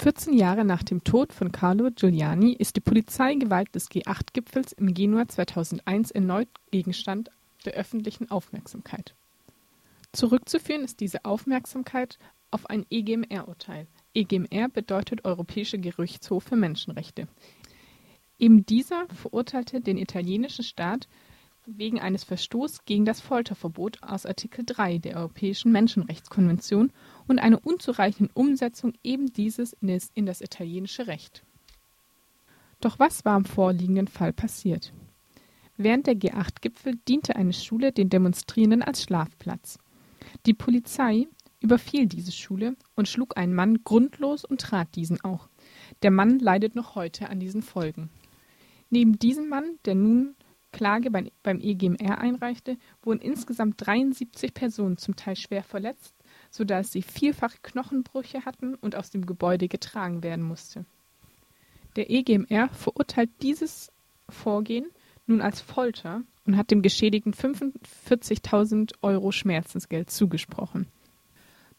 [0.00, 5.26] 14 Jahre nach dem Tod von Carlo Giuliani ist die Polizeigewalt des G8-Gipfels im Genua
[5.26, 7.32] 2001 erneut Gegenstand
[7.64, 9.16] der öffentlichen Aufmerksamkeit.
[10.12, 12.20] Zurückzuführen ist diese Aufmerksamkeit
[12.52, 13.88] auf ein EGMR-Urteil.
[14.14, 17.26] EGMR bedeutet Europäischer Gerichtshof für Menschenrechte.
[18.38, 21.08] Eben dieser verurteilte den italienischen Staat
[21.76, 26.92] wegen eines Verstoßes gegen das Folterverbot aus Artikel 3 der Europäischen Menschenrechtskonvention
[27.26, 31.44] und einer unzureichenden Umsetzung eben dieses in das italienische Recht.
[32.80, 34.92] Doch was war im vorliegenden Fall passiert?
[35.76, 39.78] Während der G8-Gipfel diente eine Schule den Demonstrierenden als Schlafplatz.
[40.46, 41.28] Die Polizei
[41.60, 45.48] überfiel diese Schule und schlug einen Mann grundlos und trat diesen auch.
[46.02, 48.10] Der Mann leidet noch heute an diesen Folgen.
[48.90, 50.34] Neben diesem Mann, der nun
[50.72, 56.14] Klage beim, EGMR einreichte, wurden insgesamt 73 Personen zum Teil schwer verletzt,
[56.50, 60.84] sodass sie vielfach Knochenbrüche hatten und aus dem Gebäude getragen werden musste.
[61.96, 63.90] Der EGMR verurteilt dieses
[64.28, 64.86] Vorgehen
[65.26, 70.86] nun als Folter und hat dem Geschädigten 45.000 Euro Schmerzensgeld zugesprochen.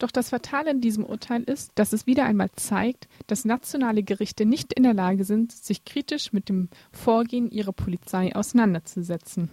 [0.00, 4.46] Doch das Fatale in diesem Urteil ist, dass es wieder einmal zeigt, dass nationale Gerichte
[4.46, 9.50] nicht in der Lage sind, sich kritisch mit dem Vorgehen ihrer Polizei auseinanderzusetzen.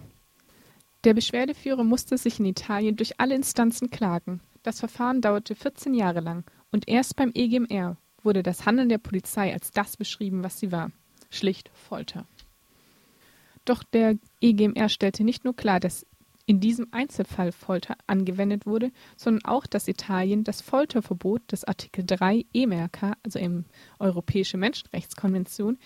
[1.04, 4.40] Der Beschwerdeführer musste sich in Italien durch alle Instanzen klagen.
[4.62, 9.52] Das Verfahren dauerte 14 Jahre lang und erst beim EGMR wurde das Handeln der Polizei
[9.52, 10.90] als das beschrieben, was sie war.
[11.28, 12.24] Schlicht Folter.
[13.66, 16.06] Doch der EGMR stellte nicht nur klar, dass
[16.48, 22.46] in diesem Einzelfall Folter angewendet wurde, sondern auch, dass Italien das Folterverbot des Artikel 3
[22.54, 23.66] EMRK, also im
[23.98, 25.76] Europäische Menschenrechtskonvention,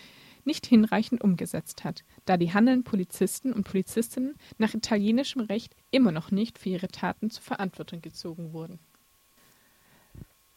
[0.45, 6.31] nicht hinreichend umgesetzt hat, da die handelnden Polizisten und Polizistinnen nach italienischem Recht immer noch
[6.31, 8.79] nicht für ihre Taten zur Verantwortung gezogen wurden.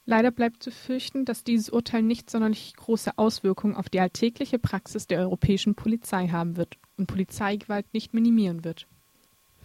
[0.05, 5.07] Leider bleibt zu fürchten, dass dieses Urteil nicht sonderlich große Auswirkungen auf die alltägliche Praxis
[5.07, 8.85] der europäischen Polizei haben wird und Polizeigewalt nicht minimieren wird.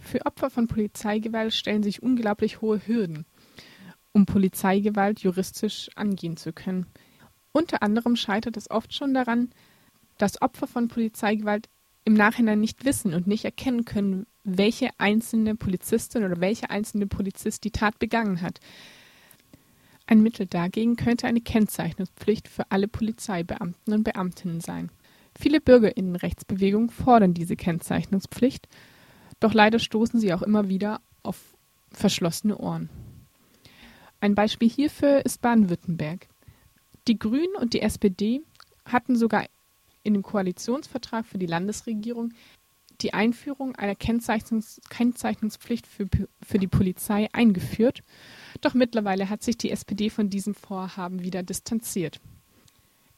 [0.01, 3.25] Für Opfer von Polizeigewalt stellen sich unglaublich hohe Hürden,
[4.11, 6.87] um Polizeigewalt juristisch angehen zu können.
[7.53, 9.51] Unter anderem scheitert es oft schon daran,
[10.17, 11.69] dass Opfer von Polizeigewalt
[12.03, 17.63] im Nachhinein nicht wissen und nicht erkennen können, welche einzelne Polizistin oder welcher einzelne Polizist
[17.63, 18.59] die Tat begangen hat.
[20.07, 24.91] Ein Mittel dagegen könnte eine Kennzeichnungspflicht für alle Polizeibeamten und Beamtinnen sein.
[25.39, 28.67] Viele Bürgerinnenrechtsbewegungen fordern diese Kennzeichnungspflicht
[29.41, 31.37] doch leider stoßen sie auch immer wieder auf
[31.91, 32.89] verschlossene Ohren.
[34.21, 36.27] Ein Beispiel hierfür ist Baden-Württemberg.
[37.07, 38.41] Die Grünen und die SPD
[38.85, 39.45] hatten sogar
[40.03, 42.33] in dem Koalitionsvertrag für die Landesregierung
[43.01, 46.07] die Einführung einer Kennzeichnungs Kennzeichnungspflicht für,
[46.43, 48.03] für die Polizei eingeführt.
[48.61, 52.21] Doch mittlerweile hat sich die SPD von diesem Vorhaben wieder distanziert.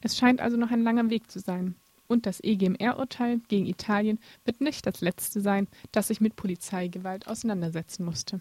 [0.00, 1.74] Es scheint also noch ein langer Weg zu sein
[2.06, 8.04] und das EGMR-Urteil gegen Italien wird nicht das letzte sein, das sich mit Polizeigewalt auseinandersetzen
[8.04, 8.40] musste